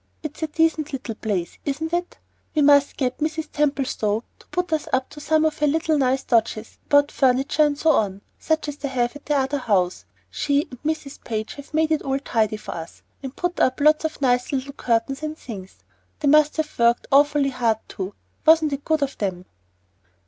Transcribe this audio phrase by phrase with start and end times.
[0.23, 2.17] It's a decent little place, isn't it?
[2.55, 3.49] We must get Mrs.
[3.53, 7.77] Templestowe to put us up to some of her nice little dodges about furniture and
[7.77, 10.05] so on, such as they have at the other house.
[10.31, 11.23] She and Mrs.
[11.23, 14.73] Page have made it all tidy for us, and put up lots of nice little
[14.73, 15.75] curtains and things.
[16.19, 18.15] They must have worked awfully hard, too.
[18.43, 19.45] Wasn't it good of them?"